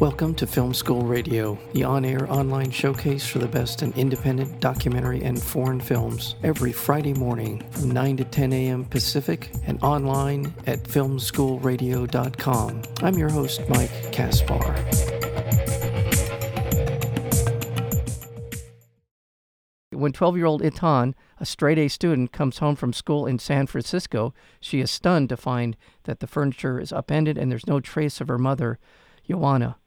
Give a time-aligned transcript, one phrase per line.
[0.00, 4.60] Welcome to Film School Radio, the on air online showcase for the best in independent
[4.60, 8.84] documentary and foreign films, every Friday morning from 9 to 10 a.m.
[8.84, 12.82] Pacific and online at filmschoolradio.com.
[13.02, 14.74] I'm your host, Mike Kaspar.
[19.92, 23.66] When 12 year old Itan, a straight A student, comes home from school in San
[23.66, 28.20] Francisco, she is stunned to find that the furniture is upended and there's no trace
[28.20, 28.78] of her mother,
[29.26, 29.78] Joanna.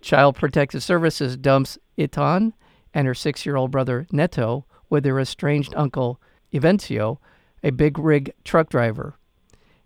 [0.00, 2.52] Child Protective Services dumps Itan
[2.94, 6.20] and her six year old brother Neto with their estranged uncle
[6.52, 7.18] Evencio,
[7.62, 9.16] a big rig truck driver.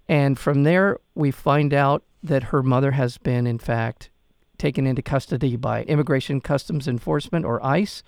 [0.09, 4.11] And from there, we find out that her mother has been, in fact,
[4.59, 8.03] taken into custody by Immigration Customs Enforcement or ICE.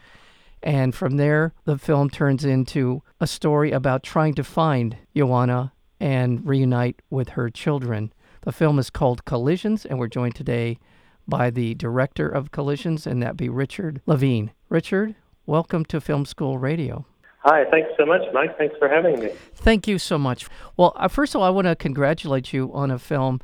[0.63, 6.47] And from there, the film turns into a story about trying to find Joanna and
[6.47, 8.13] reunite with her children.
[8.43, 10.79] The film is called Collisions, and we're joined today
[11.27, 14.51] by the director of Collisions, and that be Richard Levien.
[14.69, 15.15] Richard,
[15.47, 17.07] welcome to Film School Radio.
[17.39, 18.57] Hi, thanks so much, Mike.
[18.57, 19.31] Thanks for having me.
[19.55, 20.47] Thank you so much.
[20.77, 23.41] Well, uh, first of all, I want to congratulate you on a film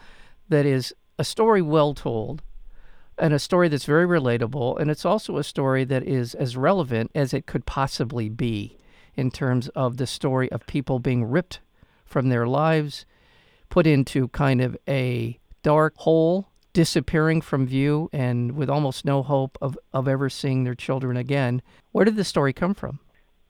[0.49, 2.43] that is a story well told
[3.19, 4.81] and a story that's very relatable.
[4.81, 8.79] And it's also a story that is as relevant as it could possibly be
[9.15, 11.61] in terms of the story of people being ripped
[12.07, 13.05] from their lives,
[13.69, 19.59] put into kind of a dark hole disappearing from view and with almost no hope
[19.61, 21.63] of, of ever seeing their children again.
[21.93, 23.01] Where did the story come from?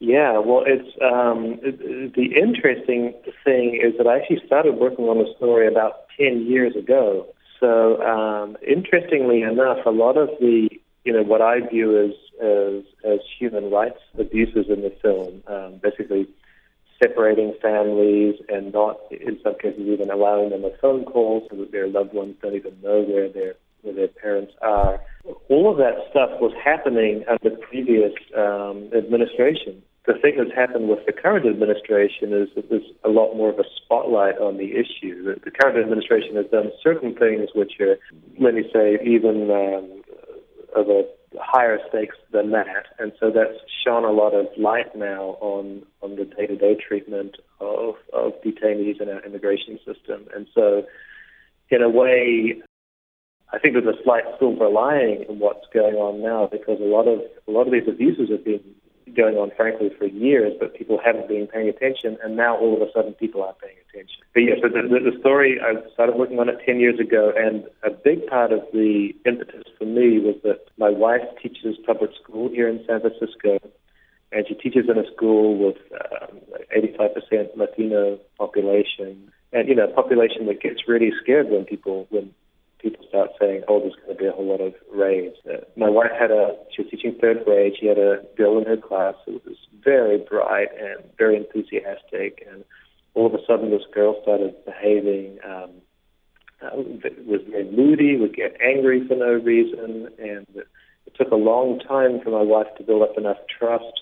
[0.01, 3.13] Yeah, well, it's um, the interesting
[3.45, 7.27] thing is that I actually started working on the story about 10 years ago.
[7.61, 10.71] So, um, interestingly enough, a lot of the,
[11.05, 15.81] you know, what I view as, as, as human rights abuses in the film, um,
[15.83, 16.27] basically
[17.03, 21.73] separating families and not, in some cases, even allowing them a phone call so that
[21.73, 25.01] their loved ones don't even know where their where their parents are.
[25.49, 29.83] All of that stuff was happening under previous um, administration.
[30.07, 33.59] The thing that's happened with the current administration is that there's a lot more of
[33.59, 35.25] a spotlight on the issue.
[35.25, 37.97] The, the current administration has done certain things which are,
[38.39, 40.03] let me say, even um,
[40.77, 41.05] of a
[41.39, 46.17] higher stakes than that, and so that's shone a lot of light now on on
[46.17, 50.27] the day-to-day treatment of of detainees in our immigration system.
[50.35, 50.85] And so,
[51.71, 52.61] in a way,
[53.53, 57.07] I think there's a slight silver lining in what's going on now because a lot
[57.07, 58.63] of a lot of these abuses have been
[59.17, 62.83] going on, frankly, for years, but people haven't been paying attention, and now all of
[62.87, 64.21] a sudden people are paying attention.
[64.35, 67.33] But yes, yeah, so the, the story, I started working on it 10 years ago,
[67.37, 72.11] and a big part of the impetus for me was that my wife teaches public
[72.23, 73.59] school here in San Francisco,
[74.33, 75.77] and she teaches in a school with
[76.23, 76.39] um,
[76.77, 82.33] 85% Latino population, and, you know, a population that gets really scared when people, when
[82.81, 85.37] people start saying, oh, there's going to be a whole lot of raids.
[85.77, 87.75] My wife had a, she was teaching third grade.
[87.79, 92.47] She had a girl in her class who was very bright and very enthusiastic.
[92.51, 92.65] And
[93.15, 95.71] all of a sudden, this girl started behaving, um,
[96.63, 96.77] uh,
[97.27, 100.09] was very moody, would get angry for no reason.
[100.19, 100.69] And it,
[101.07, 104.01] it took a long time for my wife to build up enough trust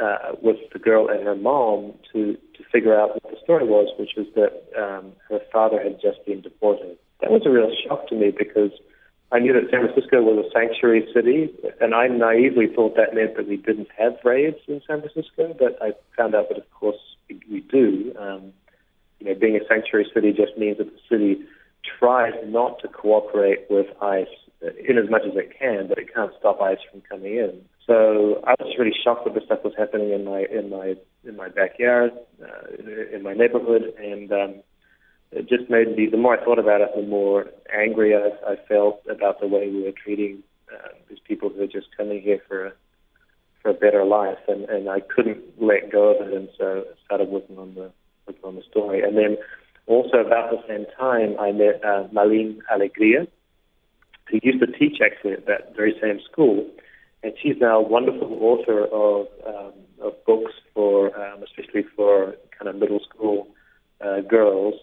[0.00, 3.88] uh, with the girl and her mom to, to figure out what the story was,
[3.98, 8.08] which was that um, her father had just been deported that was a real shock
[8.08, 8.72] to me because
[9.32, 11.50] I knew that San Francisco was a sanctuary city,
[11.80, 15.78] and I naively thought that meant that we didn't have raids in San Francisco, but
[15.80, 16.98] I found out that, of course,
[17.28, 18.12] we do.
[18.18, 18.52] Um,
[19.20, 21.44] you know, being a sanctuary city just means that the city
[21.98, 24.26] tries not to cooperate with ICE
[24.88, 27.62] in as much as it can, but it can't stop ICE from coming in.
[27.86, 30.94] So I was really shocked that this stuff was happening in my in my
[31.24, 34.54] in my backyard, uh, in my neighborhood, and um,
[35.32, 38.56] it just made me, the more I thought about it, the more angry I, I
[38.68, 40.42] felt about the way we were treating
[40.72, 42.72] uh, these people who are just coming here for a,
[43.62, 47.04] for a better life, and, and I couldn't let go of it, and so I
[47.04, 47.90] started working on the
[48.26, 49.02] working on the story.
[49.02, 49.36] And then
[49.86, 53.26] also about the same time, I met uh, Malin Alegria,
[54.28, 56.66] who used to teach actually at that very same school,
[57.22, 62.68] and she's now a wonderful author of um, of books for, um, especially for kind
[62.68, 63.46] of middle school
[64.00, 64.74] uh, girls.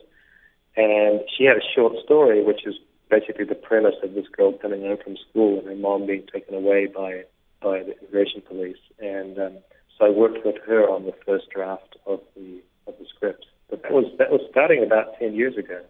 [0.78, 2.76] And she had a short story, which is
[3.10, 6.54] basically the premise of this girl coming home from school and her mom being taken
[6.54, 7.24] away by
[7.62, 8.78] by the immigration police.
[9.00, 9.58] And um,
[9.98, 13.48] so I worked with her on the first draft of the of the script.
[13.70, 15.82] But that was that was starting about ten years ago.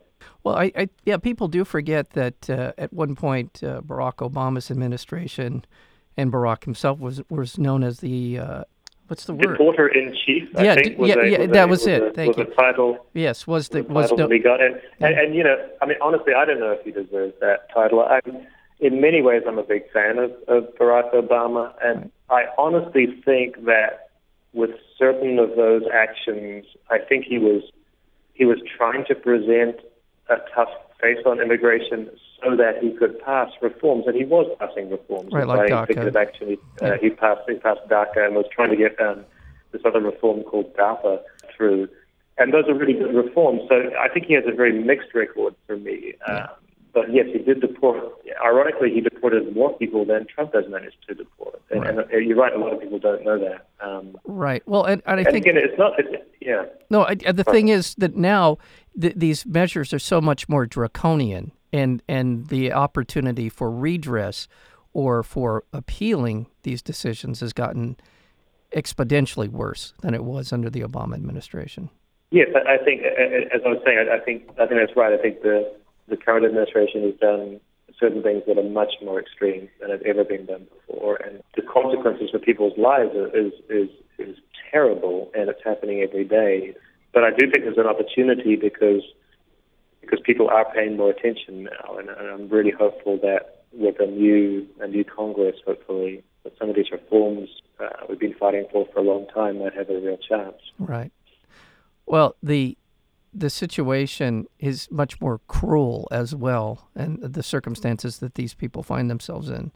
[0.43, 4.71] Well, I, I yeah, people do forget that uh, at one point uh, Barack Obama's
[4.71, 5.65] administration
[6.15, 8.63] and Barack himself was was known as the uh,
[9.07, 9.57] what's the word?
[9.57, 10.49] Deporter in chief.
[10.53, 11.39] Yeah, think, yeah, a, yeah.
[11.39, 12.03] Was that a, was, was it.
[12.03, 12.45] A, Thank was you.
[12.45, 13.05] The title.
[13.13, 15.85] Yes, was the the was title no, we got, and, and, and you know, I
[15.85, 18.01] mean, honestly, I don't know if he deserves that title.
[18.01, 18.19] I,
[18.79, 23.65] in many ways, I'm a big fan of, of Barack Obama, and I honestly think
[23.65, 24.09] that
[24.53, 27.63] with certain of those actions, I think he was
[28.33, 29.77] he was trying to present
[30.29, 30.69] a tough
[31.01, 32.09] face on immigration
[32.43, 35.31] so that he could pass reforms, and he was passing reforms.
[35.31, 36.15] Right, like DACA.
[36.15, 39.25] Action, he, uh, he passed he passed DACA and was trying to get um,
[39.71, 41.21] this other reform called DAPA
[41.55, 41.87] through,
[42.37, 43.61] and those are really good reforms.
[43.69, 46.13] So I think he has a very mixed record for me.
[46.27, 46.47] Um,
[46.93, 47.97] but yes, he did deport.
[48.43, 51.61] Ironically, he deported more people than Trump has managed to deport.
[51.69, 51.89] And, right.
[51.89, 53.67] and uh, you're right; a lot of people don't know that.
[53.85, 54.63] Um, right.
[54.67, 55.93] Well, and, and I and think again, it's not.
[55.99, 56.65] It's, yeah.
[56.89, 58.57] No, I, the thing is that now
[58.99, 64.47] th- these measures are so much more draconian, and and the opportunity for redress
[64.93, 67.97] or for appealing these decisions has gotten
[68.75, 71.89] exponentially worse than it was under the Obama administration.
[72.31, 75.13] Yes, I think, as I was saying, I think I think that's right.
[75.13, 75.71] I think the
[76.07, 77.59] the current administration has done
[77.99, 81.61] certain things that are much more extreme than have ever been done before, and the
[81.61, 84.35] consequences for people's lives is is is
[84.71, 86.75] terrible, and it's happening every day.
[87.13, 89.01] But I do think there's an opportunity because
[90.07, 94.05] because people are paying more attention now, and, and I'm really hopeful that with a
[94.05, 97.49] new a new Congress, hopefully, that some of these reforms
[97.79, 100.57] uh, we've been fighting for for a long time might have a real chance.
[100.79, 101.11] Right.
[102.05, 102.77] Well, the
[103.33, 109.09] the situation is much more cruel as well, and the circumstances that these people find
[109.09, 109.71] themselves in,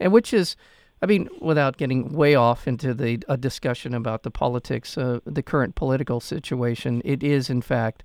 [0.00, 0.56] and which is,
[1.00, 5.42] I mean, without getting way off into the a discussion about the politics, uh, the
[5.42, 8.02] current political situation, it is in fact,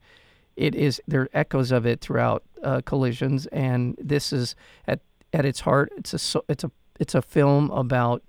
[0.56, 4.56] it is there are echoes of it throughout uh, collisions, and this is
[4.88, 5.02] at
[5.34, 8.24] at its heart, it's a it's a it's a film about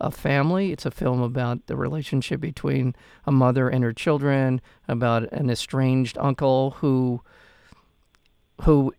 [0.00, 0.72] a family.
[0.72, 2.94] It's a film about the relationship between
[3.24, 7.22] a mother and her children, about an estranged uncle who
[8.62, 8.92] who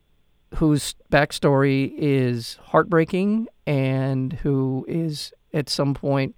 [0.56, 6.35] whose backstory is heartbreaking and who is at some point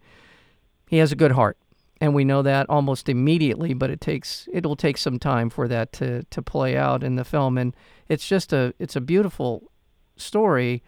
[0.88, 1.58] he has a good heart.
[2.00, 5.92] And we know that almost immediately, but it takes it'll take some time for that
[5.94, 7.58] to, to play out in the film.
[7.58, 7.76] And
[8.08, 9.72] it's just a it's a beautiful
[10.16, 10.84] story.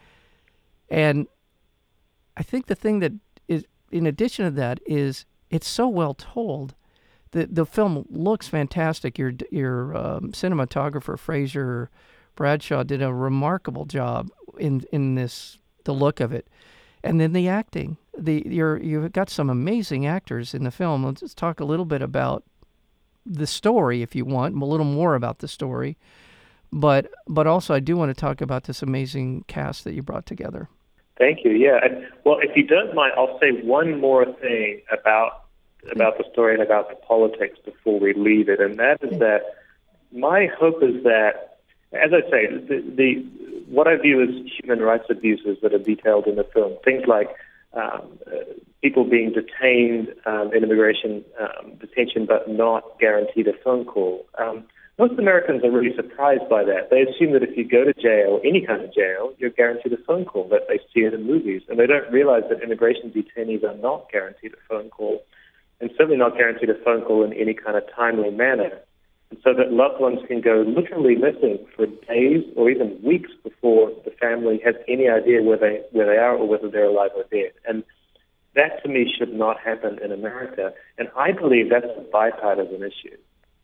[0.89, 1.27] And
[2.37, 3.13] I think the thing that
[3.91, 6.75] in addition to that is it's so well told.
[7.31, 9.17] The the film looks fantastic.
[9.17, 11.89] Your your um, cinematographer Fraser
[12.35, 16.47] Bradshaw did a remarkable job in in this the look of it,
[17.03, 17.97] and then the acting.
[18.19, 21.05] The you're you've got some amazing actors in the film.
[21.05, 22.43] Let's just talk a little bit about
[23.25, 25.97] the story, if you want, a little more about the story,
[26.71, 30.25] but but also I do want to talk about this amazing cast that you brought
[30.25, 30.67] together.
[31.17, 31.51] Thank you.
[31.51, 31.79] Yeah.
[31.83, 35.45] And, well, if you don't mind, I'll say one more thing about
[35.91, 39.19] about the story and about the politics before we leave it, and that is mm.
[39.19, 39.41] that
[40.11, 41.59] my hope is that,
[41.93, 43.25] as I say, the, the
[43.69, 44.29] what I view as
[44.59, 47.29] human rights abuses that are detailed in the film, things like
[47.73, 53.85] um, uh, people being detained um, in immigration um, detention but not guaranteed a phone
[53.85, 54.25] call.
[54.37, 54.65] Um,
[54.97, 56.89] most Americans are really surprised by that.
[56.91, 60.03] They assume that if you go to jail, any kind of jail, you're guaranteed a
[60.05, 61.61] phone call that they see in movies.
[61.69, 65.23] And they don't realize that immigration detainees are not guaranteed a phone call,
[65.79, 68.81] and certainly not guaranteed a phone call in any kind of timely manner.
[69.49, 74.11] So that loved ones can go literally missing for days or even weeks before the
[74.11, 77.51] family has any idea where they where they are or whether they're alive or dead.
[77.67, 77.83] And
[78.53, 80.71] that to me should not happen in America.
[80.99, 83.17] And I believe that's a bipartisan issue.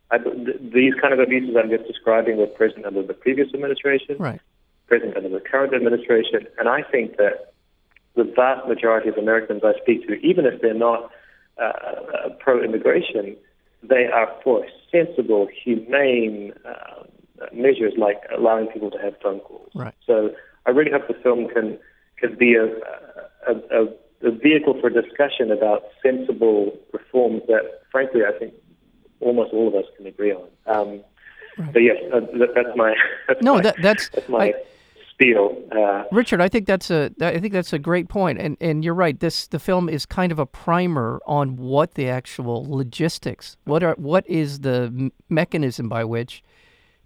[0.09, 4.41] I, these kind of abuses I'm just describing were present under the previous administration, right.
[4.87, 7.53] present under the current administration, and I think that
[8.15, 11.11] the vast majority of Americans I speak to, even if they're not
[11.61, 13.35] uh, uh pro-immigration,
[13.89, 17.03] they are for sensible, humane uh,
[17.53, 19.71] measures like allowing people to have phone calls.
[19.75, 19.93] Right.
[20.05, 20.31] So
[20.65, 21.77] I really hope the film can
[22.17, 22.65] can be a,
[23.47, 28.53] a, a, a vehicle for discussion about sensible reforms that, frankly, I think
[29.19, 30.47] almost all of us can agree on.
[30.65, 31.01] Um,
[31.57, 31.73] right.
[31.73, 32.95] But yes, uh, that, that's my
[33.27, 34.53] that's no, my, that, that's, that's my I,
[35.21, 38.93] Uh, Richard, I think that's a I think that's a great point, and and you're
[38.93, 39.19] right.
[39.19, 43.57] This the film is kind of a primer on what the actual logistics.
[43.63, 46.43] What are what is the mechanism by which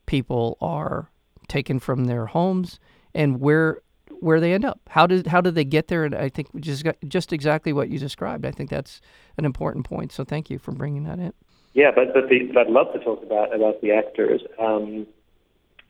[0.06, 1.12] people are
[1.48, 2.80] taken from their homes
[3.14, 3.82] and where
[4.22, 4.80] where they end up.
[4.90, 6.04] How did how did they get there?
[6.06, 8.46] And I think just just exactly what you described.
[8.46, 9.02] I think that's
[9.38, 10.12] an important point.
[10.12, 11.34] So thank you for bringing that in.
[11.74, 14.42] Yeah, but but, the, but I'd love to talk about about the actors.
[14.60, 15.08] Um,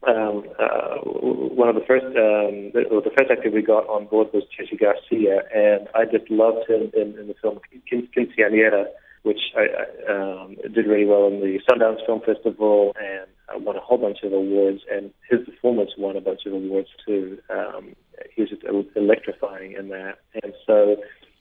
[0.08, 4.30] um, uh, one of the first, um, the, the first actor we got on board
[4.34, 7.60] was Jesse Garcia, and I just loved him in, in the film
[7.92, 8.86] Quinceañera,
[9.24, 13.76] which I, I, um, did really well in the Sundance Film Festival and uh, won
[13.76, 14.80] a whole bunch of awards.
[14.90, 17.40] And his performance won a bunch of awards too.
[17.50, 17.96] Um,
[18.34, 18.64] he was just
[18.96, 20.20] electrifying in that.
[20.42, 20.96] And so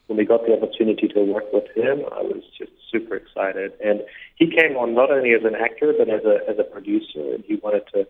[0.08, 3.72] when we got the opportunity to work with him, I was just super excited.
[3.84, 4.00] And
[4.36, 7.44] he came on not only as an actor but as a as a producer, and
[7.46, 8.06] he wanted to,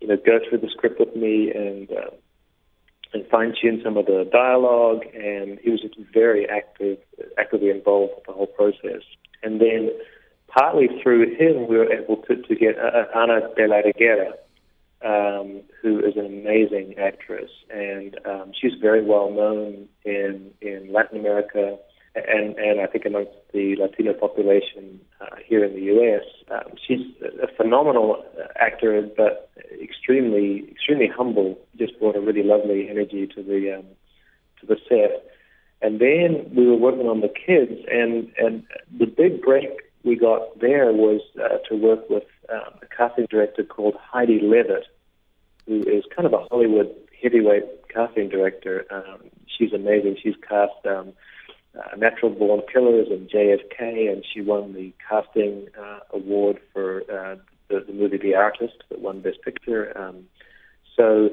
[0.00, 2.10] you know, go through the script with me and uh,
[3.12, 5.04] and fine tune some of the dialogue.
[5.14, 6.98] And he was just very active,
[7.38, 9.02] actively involved with the whole process.
[9.42, 9.90] And then
[10.48, 14.32] partly through him, we were able to to get uh, Ana de la Reguera
[15.04, 21.20] um, who is an amazing actress, and um, she's very well known in in Latin
[21.20, 21.78] America
[22.26, 26.24] and and I think amongst the Latino population uh, here in the U.S.
[26.50, 27.00] Um, she's
[27.42, 28.24] a phenomenal
[28.56, 29.50] actor, but
[29.82, 31.58] extremely extremely humble.
[31.76, 33.86] Just brought a really lovely energy to the um,
[34.60, 35.24] to the set.
[35.80, 38.64] And then we were working on the kids, and and
[38.98, 39.68] the big break
[40.04, 44.86] we got there was uh, to work with um, a casting director called Heidi Levitt,
[45.66, 48.86] who is kind of a Hollywood heavyweight casting director.
[48.90, 50.16] Um, she's amazing.
[50.22, 51.12] She's cast um,
[51.78, 57.36] uh, Natural Born Killers and JFK, and she won the casting uh, award for uh,
[57.68, 59.96] the, the movie The Artist that won Best Picture.
[59.96, 60.24] Um,
[60.96, 61.30] so,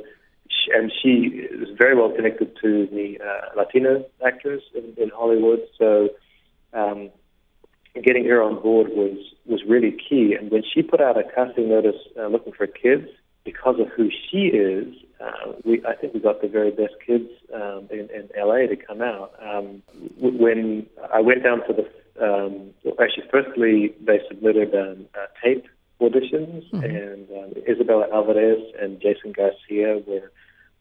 [0.48, 5.62] she, and she is very well connected to the uh, Latino actors in, in Hollywood.
[5.78, 6.10] So,
[6.74, 7.10] um,
[8.04, 10.36] getting her on board was was really key.
[10.40, 13.08] And when she put out a casting notice uh, looking for kids,
[13.46, 17.30] because of who she is, uh, we I think we got the very best kids
[17.54, 19.32] um, in, in LA to come out.
[19.42, 19.82] Um,
[20.18, 21.86] when I went down to the
[22.22, 25.66] um, actually, firstly they submitted um, uh, tape
[26.02, 26.84] auditions, mm-hmm.
[26.84, 30.32] and um, Isabella Alvarez and Jason Garcia were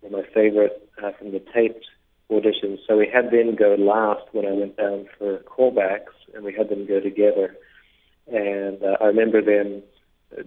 [0.02, 1.87] were my favorite uh, from the taped
[2.30, 2.78] auditions.
[2.88, 6.71] So we had them go last when I went down for callbacks, and we had
[6.71, 7.54] them go together.
[8.26, 9.83] And uh, I remember them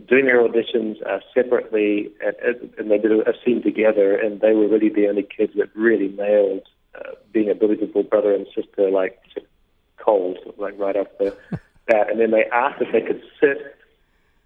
[0.07, 4.67] doing their auditions uh, separately, and, and they did a scene together, and they were
[4.67, 6.63] really the only kids that really nailed
[6.95, 9.19] uh, being a believable brother and sister, like
[9.97, 11.35] cold, like right off the
[11.87, 12.09] bat.
[12.09, 13.75] And then they asked if they could sit,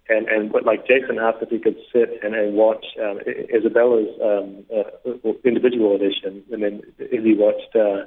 [0.08, 4.08] and and what like Jason asked if he could sit and, and watch um, Isabella's
[4.22, 7.74] um, uh, individual audition, and then Izzy watched.
[7.74, 8.06] Uh,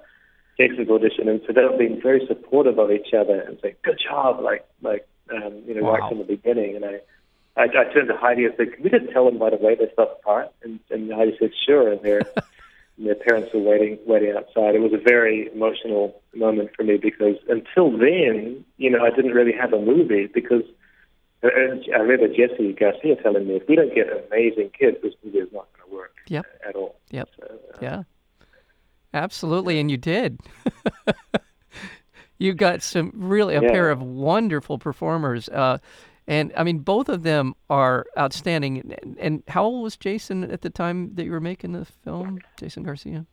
[0.57, 4.39] Jason's audition, and so they've been very supportive of each other and say, "Good job!"
[4.39, 5.95] Like, like um, you know, wow.
[5.95, 6.77] right from the beginning.
[6.77, 7.01] And I,
[7.57, 9.91] I, I turned to Heidi and said, "Can we just tell them right away they're
[9.93, 12.19] stuff apart?" And, and Heidi said, "Sure." And their
[12.97, 14.75] and their parents were waiting waiting outside.
[14.75, 19.31] It was a very emotional moment for me because until then, you know, I didn't
[19.31, 20.63] really have a movie because.
[21.43, 25.37] And I remember Jesse Garcia telling me, if we don't get amazing kids, this movie
[25.37, 26.45] is not going to work yep.
[26.67, 26.95] at all.
[27.11, 27.29] Yep.
[27.37, 28.03] So, uh, yeah.
[29.13, 30.39] Absolutely, and you did.
[32.37, 33.71] you got some really a yeah.
[33.71, 35.47] pair of wonderful performers.
[35.49, 35.77] Uh,
[36.27, 38.95] and I mean, both of them are outstanding.
[39.19, 42.83] And how old was Jason at the time that you were making the film, Jason
[42.83, 43.25] Garcia?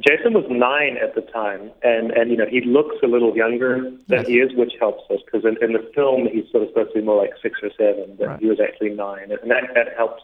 [0.00, 3.82] Jason was nine at the time, and and you know he looks a little younger
[4.08, 4.26] than yes.
[4.26, 7.00] he is, which helps us because in, in the film he's sort of supposed to
[7.00, 8.40] be more like six or seven, but right.
[8.40, 10.22] he was actually nine, and that that helped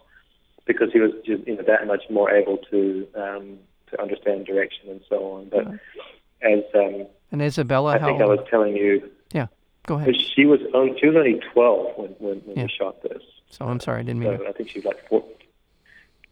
[0.66, 3.58] because he was just you know that much more able to um,
[3.90, 5.48] to understand direction and so on.
[5.48, 5.80] But right.
[6.42, 9.08] as um, and Isabella, I think I was telling you
[9.86, 10.14] Go ahead.
[10.16, 12.62] She was only, she was only 12 when, when, when yeah.
[12.64, 13.22] we shot this.
[13.50, 14.38] So I'm sorry, I didn't mean.
[14.38, 15.24] So I think she was like four.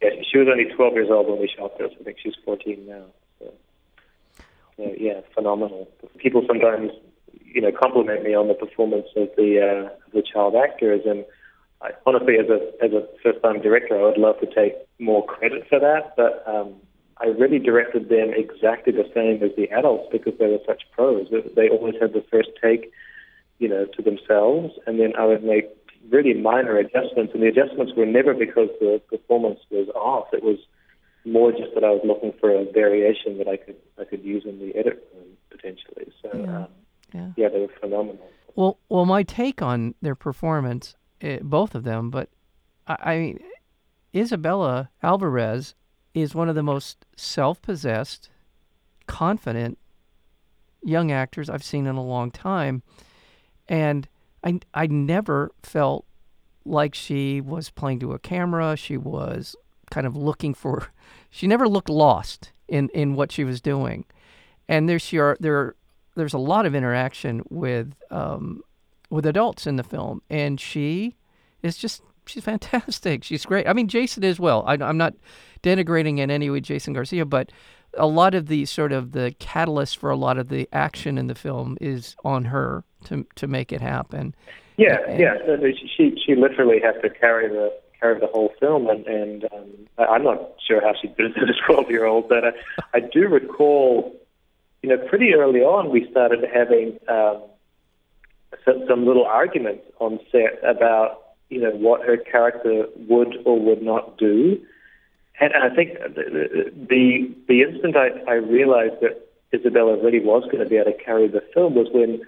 [0.01, 1.91] Yeah, she was only 12 years old when we shot this.
[1.99, 3.05] I think she's 14 now.
[3.39, 3.53] So,
[4.77, 5.89] so yeah, phenomenal.
[6.17, 6.91] People sometimes,
[7.43, 11.25] you know, compliment me on the performance of the uh, of the child actors, and
[11.81, 15.25] I, honestly, as a as a first time director, I would love to take more
[15.25, 16.43] credit for that, but.
[16.47, 16.75] Um,
[17.21, 21.27] I really directed them exactly the same as the adults because they were such pros.
[21.53, 22.93] They always had the first take
[23.59, 25.65] you know, to themselves, and then I would make
[26.09, 27.33] really minor adjustments.
[27.33, 30.27] And the adjustments were never because the performance was off.
[30.33, 30.57] It was
[31.25, 34.43] more just that I was looking for a variation that I could I could use
[34.45, 36.11] in the edit room potentially.
[36.21, 36.67] So yeah, um,
[37.13, 37.31] yeah.
[37.35, 38.25] yeah they were phenomenal.
[38.55, 42.29] Well, well, my take on their performance, uh, both of them, but
[42.87, 43.39] I, I mean,
[44.15, 45.75] Isabella Alvarez
[46.13, 48.29] is one of the most self-possessed,
[49.05, 49.77] confident
[50.83, 52.83] young actors I've seen in a long time
[53.69, 54.07] and
[54.43, 56.05] I I never felt
[56.65, 58.75] like she was playing to a camera.
[58.75, 59.55] She was
[59.91, 60.87] kind of looking for.
[61.31, 64.05] She never looked lost in in what she was doing,
[64.67, 65.75] and there's your there
[66.15, 68.63] there's a lot of interaction with um,
[69.11, 71.15] with adults in the film, and she
[71.61, 73.23] is just she's fantastic.
[73.23, 73.67] She's great.
[73.67, 74.63] I mean, Jason as well.
[74.65, 75.13] I, I'm not
[75.61, 77.51] denigrating in any way Jason Garcia, but
[77.97, 81.27] a lot of the sort of the catalyst for a lot of the action in
[81.27, 84.35] the film is on her to to make it happen.
[84.77, 85.33] Yeah, and, yeah.
[85.97, 88.87] She she literally has to carry the carry the whole film.
[88.87, 92.29] And, and um, I'm not sure how she did it as a 12 year old,
[92.29, 92.51] but I,
[92.93, 94.15] I do recall,
[94.81, 97.43] you know, pretty early on we started having um,
[98.65, 103.81] some, some little arguments on set about, you know, what her character would or would
[103.81, 104.61] not do.
[105.39, 110.59] And I think the the, the instant I, I realized that Isabella really was going
[110.59, 112.21] to be able to carry the film was when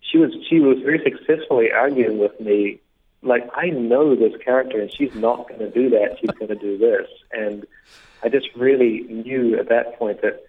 [0.00, 2.80] she was she was very successfully arguing with me
[3.22, 6.18] like I know this character and she's not going to do that.
[6.20, 7.66] She's going to do this, and
[8.22, 10.44] I just really knew at that point that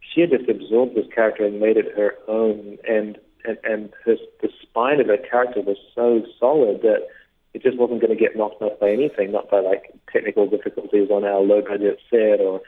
[0.00, 4.16] she had just absorbed this character and made it her own, and and and her,
[4.42, 7.06] the spine of her character was so solid that
[7.54, 11.10] it just wasn't going to get knocked off by anything, not by like technical difficulties
[11.10, 12.60] on our low budget set or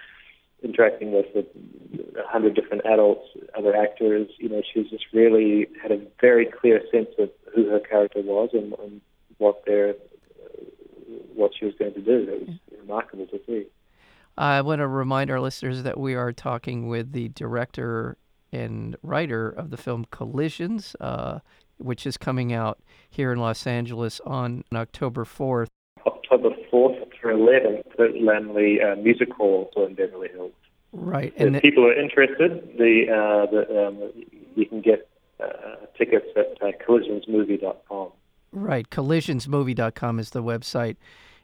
[0.63, 4.29] interacting with a hundred different adults, other actors.
[4.39, 8.51] You know, she just really had a very clear sense of who her character was
[8.53, 9.01] and, and
[9.39, 9.95] what their
[11.35, 12.27] what she was going to do.
[12.31, 13.67] It was remarkable to see.
[14.37, 18.17] I want to remind our listeners that we are talking with the director
[18.53, 21.41] and writer of the film Collisions, uh,
[21.81, 25.69] which is coming out here in Los Angeles on October 4th.
[26.07, 30.53] October 4th through 11th at Laemmle uh, Music Hall in Beverly Hills.
[30.93, 31.33] Right.
[31.37, 34.13] And if people are interested, the, uh, the um,
[34.57, 35.09] you can get
[35.39, 38.11] uh, tickets at uh, collisionsmovie.com.
[38.53, 38.89] Right.
[38.91, 40.97] Collisionsmovie.com is the website.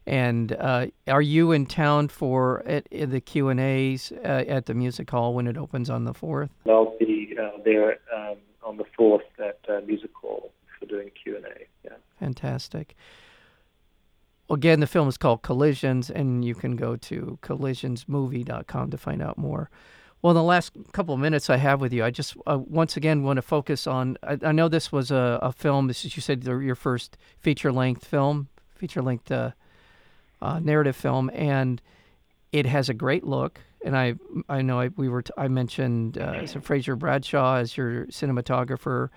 [0.06, 4.66] And uh, are you in town for at, at the Q and A's uh, at
[4.66, 6.50] the music hall when it opens on the fourth?
[6.68, 8.36] I'll be uh, there um,
[8.66, 11.66] on the fourth at uh, music hall for doing Q and A.
[11.84, 11.92] Yeah.
[12.18, 12.96] Fantastic.
[14.50, 19.38] Again, the film is called Collisions, and you can go to collisionsmovie.com to find out
[19.38, 19.70] more.
[20.22, 22.96] Well, in the last couple of minutes I have with you, I just uh, once
[22.96, 24.16] again want to focus on.
[24.22, 25.88] I, I know this was a, a film.
[25.88, 29.52] This is you said your first feature length film, feature length uh,
[30.40, 31.82] uh, narrative film, and
[32.52, 33.60] it has a great look.
[33.84, 34.14] And I
[34.48, 39.10] I know I, we were t- I mentioned uh, so Fraser Bradshaw as your cinematographer.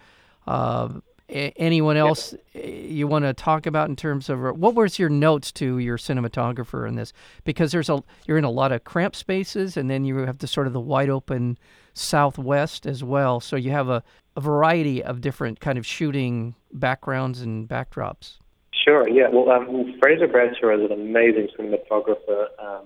[0.47, 0.89] Uh,
[1.29, 2.65] anyone else yeah.
[2.65, 6.87] you want to talk about in terms of what was your notes to your cinematographer
[6.87, 7.13] in this?
[7.43, 10.47] Because there's a you're in a lot of cramped spaces and then you have the
[10.47, 11.57] sort of the wide open
[11.93, 13.39] southwest as well.
[13.39, 14.03] So you have a,
[14.35, 18.37] a variety of different kind of shooting backgrounds and backdrops.
[18.71, 19.27] Sure yeah.
[19.31, 22.47] Well um, fraser bradshaw is an amazing cinematographer.
[22.59, 22.85] Um,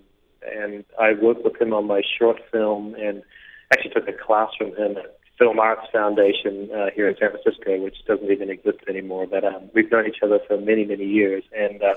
[0.55, 3.23] and i worked with him on my short film and
[3.71, 7.81] actually took a class from him at Film Arts Foundation uh, here in San Francisco,
[7.81, 9.25] which doesn't even exist anymore.
[9.25, 11.95] But um, we've known each other for many, many years, and uh,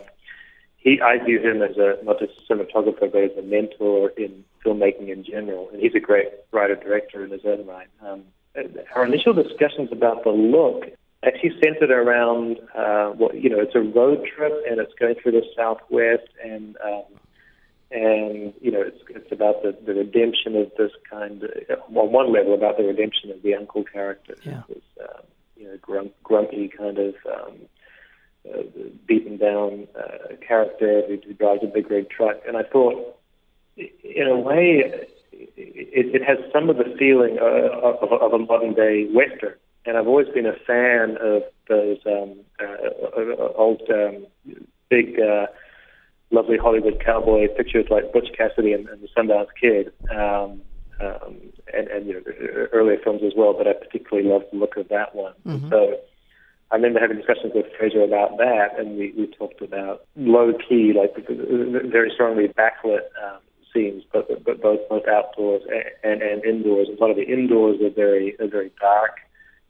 [0.78, 4.44] he, I view him as a not just a cinematographer, but as a mentor in
[4.64, 5.68] filmmaking in general.
[5.70, 7.88] And he's a great writer director in his own right.
[8.02, 8.22] Um,
[8.94, 10.84] our initial discussions about the look
[11.22, 13.60] actually centered around uh, what you know.
[13.60, 17.04] It's a road trip, and it's going through the Southwest, and um,
[17.90, 21.50] and you know it's it's about the, the redemption of this kind of,
[21.94, 24.36] on one level about the redemption of the uncle character.
[24.42, 24.62] Yeah.
[24.68, 25.22] this um,
[25.56, 27.54] you know grump, grumpy kind of um,
[28.52, 28.62] uh,
[29.06, 32.36] beaten down uh, character who, who drives a big red truck.
[32.46, 33.16] And I thought
[33.76, 38.74] in a way it, it has some of the feeling uh, of, of a modern
[38.74, 39.54] day western.
[39.84, 44.26] And I've always been a fan of those um, uh, uh old um,
[44.90, 45.46] big uh,
[46.30, 50.60] lovely Hollywood cowboy pictures like Butch Cassidy and, and the Sundance Kid, um,
[51.00, 51.36] um,
[51.72, 53.54] and, and you know earlier films as well.
[53.56, 55.34] But I particularly love the look of that one.
[55.46, 55.68] Mm-hmm.
[55.68, 55.96] So
[56.70, 60.92] I remember having discussions with Fraser about that, and we, we talked about low key,
[60.96, 63.38] like very strongly backlit um,
[63.72, 65.62] scenes, but, but both both outdoors
[66.02, 66.88] and, and, and indoors.
[66.88, 69.18] A lot of the indoors are very are very dark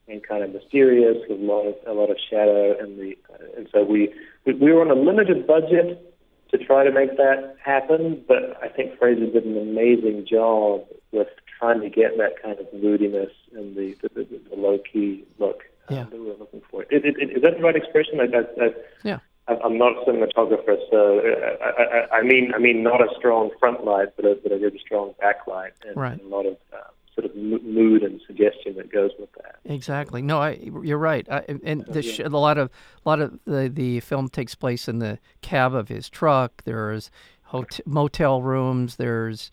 [0.09, 3.17] and kind of mysterious, with a lot of a lot of shadow, and the
[3.57, 4.15] and so we
[4.47, 6.06] we, we were on a limited budget
[6.51, 8.25] to try to make that happen.
[8.27, 11.29] But I think Fraser did an amazing job with
[11.59, 15.63] trying to get that kind of moodiness and the the, the, the low key look
[15.91, 16.05] uh, yeah.
[16.05, 16.83] that we were looking for.
[16.85, 18.21] Is, is, is that the right expression?
[18.21, 18.71] I, I, I,
[19.03, 19.19] yeah.
[19.49, 23.51] I'm not a cinematographer, so uh, I, I, I mean, I mean, not a strong
[23.61, 26.21] front light, but a, but a really strong backlight, and, right.
[26.21, 26.79] and a lot of uh,
[27.17, 29.57] sort of mood and suggestion that goes with that.
[29.65, 30.21] Exactly.
[30.21, 31.27] No, I, you're right.
[31.31, 32.71] I, and the, sh- a lot of
[33.05, 36.63] a lot of the, the film takes place in the cab of his truck.
[36.65, 37.11] There's
[37.45, 38.97] hotel, motel rooms.
[38.97, 39.51] There's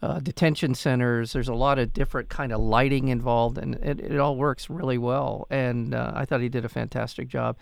[0.00, 1.34] uh, detention centers.
[1.34, 4.98] There's a lot of different kind of lighting involved, and it, it all works really
[4.98, 5.46] well.
[5.50, 7.56] And uh, I thought he did a fantastic job.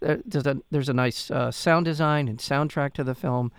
[0.00, 3.52] There's a there's a nice uh, sound design and soundtrack to the film.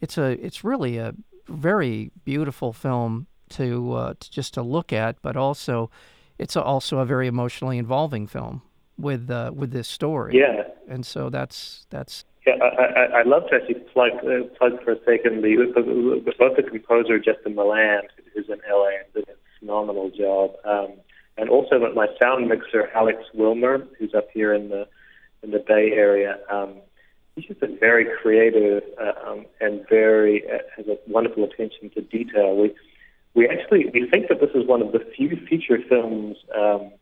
[0.00, 1.14] It's a it's really a
[1.48, 5.90] very beautiful film to, uh, to just to look at, but also
[6.38, 8.62] it's also a very emotionally involving film
[8.98, 10.38] with uh, with this story.
[10.38, 14.92] Yeah, and so that's that's Yeah, I, I, love to actually plug uh, plug for
[14.92, 19.36] a second the, the, both the composer Justin Melland, who's in LA and did a
[19.58, 20.92] phenomenal job, um,
[21.36, 24.88] and also my sound mixer Alex Wilmer, who's up here in the
[25.42, 26.38] in the Bay Area.
[26.50, 26.74] Um,
[27.34, 32.00] he's just a very creative uh, um, and very uh, has a wonderful attention to
[32.02, 32.56] detail.
[32.56, 32.74] We
[33.34, 36.36] we actually we think that this is one of the few feature films.
[36.56, 36.92] Um,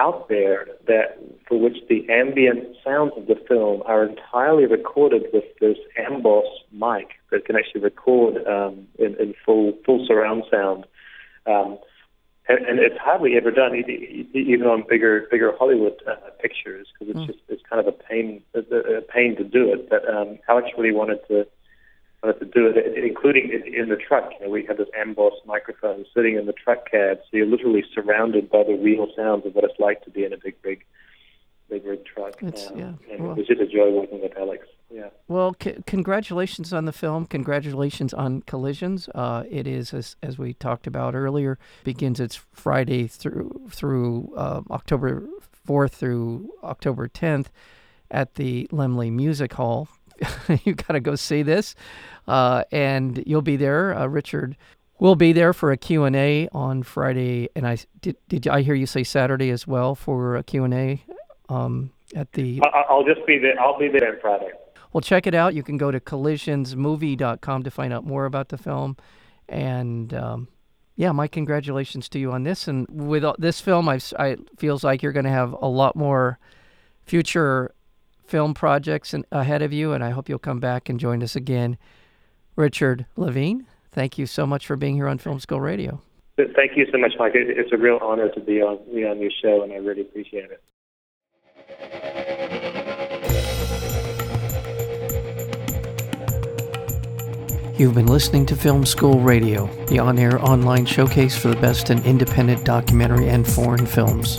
[0.00, 5.44] out there that for which the ambient sounds of the film are entirely recorded with
[5.60, 10.86] this Amboss mic that can actually record um, in, in full full surround sound.
[11.46, 11.78] Um,
[12.48, 17.24] and, and it's hardly ever done, even on bigger bigger Hollywood uh, pictures, because it's
[17.24, 17.26] mm.
[17.26, 19.90] just it's kind of a pain a, a pain to do it.
[19.90, 21.46] But um, Alex really wanted to
[22.22, 24.30] uh, to do it, including in the truck.
[24.38, 27.84] You know, we have this Amboss microphone sitting in the truck cab, so you're literally
[27.94, 30.84] surrounded by the real sounds of what it's like to be in a big rig,
[31.68, 32.34] big rig truck.
[32.42, 32.92] It's, um, yeah.
[33.10, 34.66] And well, it was just a joy working with Alex.
[34.90, 35.08] Yeah.
[35.28, 37.26] Well, c- congratulations on the film.
[37.26, 39.08] Congratulations on Collisions.
[39.14, 44.62] Uh, it is, as, as we talked about earlier, begins its Friday through through uh,
[44.70, 45.22] October
[45.66, 47.46] 4th through October 10th
[48.10, 49.88] at the Laemmle Music Hall.
[50.64, 51.74] you got to go see this,
[52.28, 53.96] uh, and you'll be there.
[53.96, 54.56] Uh, Richard
[54.98, 58.16] will be there for a Q and A on Friday, and I did.
[58.28, 61.04] Did I hear you say Saturday as well for a Q and A
[61.48, 62.62] um, at the?
[62.88, 63.58] I'll just be there.
[63.60, 64.50] I'll be there on Friday.
[64.92, 65.54] Well, check it out.
[65.54, 68.96] You can go to collisionsmovie.com to find out more about the film,
[69.48, 70.48] and um,
[70.96, 72.68] yeah, my congratulations to you on this.
[72.68, 76.38] And with this film, I've, I feels like you're going to have a lot more
[77.04, 77.72] future
[78.30, 81.34] film projects in, ahead of you, and I hope you'll come back and join us
[81.34, 81.76] again.
[82.54, 86.00] Richard Levien, thank you so much for being here on Film School Radio.
[86.36, 87.32] Thank you so much, Mike.
[87.34, 90.48] It's a real honor to be on, be on your show, and I really appreciate
[90.50, 90.62] it.
[97.78, 101.90] You've been listening to Film School Radio, the on air online showcase for the best
[101.90, 104.38] in independent documentary and foreign films.